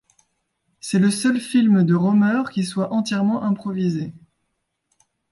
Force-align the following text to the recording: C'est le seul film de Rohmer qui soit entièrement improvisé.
C'est 0.79 0.97
le 0.97 1.11
seul 1.11 1.39
film 1.39 1.83
de 1.83 1.93
Rohmer 1.93 2.49
qui 2.51 2.63
soit 2.63 2.91
entièrement 2.91 3.43
improvisé. 3.43 4.15